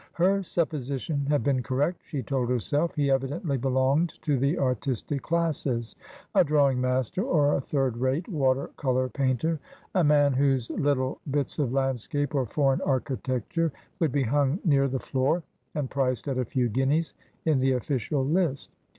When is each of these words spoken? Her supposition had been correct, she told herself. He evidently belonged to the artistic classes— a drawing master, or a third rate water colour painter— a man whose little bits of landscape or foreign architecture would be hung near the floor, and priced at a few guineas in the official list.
Her 0.13 0.41
supposition 0.41 1.27
had 1.27 1.43
been 1.43 1.61
correct, 1.61 2.01
she 2.07 2.23
told 2.23 2.49
herself. 2.49 2.95
He 2.95 3.11
evidently 3.11 3.55
belonged 3.55 4.15
to 4.23 4.35
the 4.35 4.57
artistic 4.57 5.21
classes— 5.21 5.95
a 6.33 6.43
drawing 6.43 6.81
master, 6.81 7.21
or 7.21 7.53
a 7.53 7.61
third 7.61 7.97
rate 7.97 8.27
water 8.27 8.71
colour 8.77 9.09
painter— 9.09 9.59
a 9.93 10.03
man 10.03 10.33
whose 10.33 10.71
little 10.71 11.19
bits 11.29 11.59
of 11.59 11.71
landscape 11.71 12.33
or 12.33 12.47
foreign 12.47 12.81
architecture 12.81 13.71
would 13.99 14.11
be 14.11 14.23
hung 14.23 14.57
near 14.65 14.87
the 14.87 14.97
floor, 14.97 15.43
and 15.75 15.91
priced 15.91 16.27
at 16.27 16.39
a 16.39 16.45
few 16.45 16.67
guineas 16.67 17.13
in 17.45 17.59
the 17.59 17.73
official 17.73 18.25
list. 18.25 18.73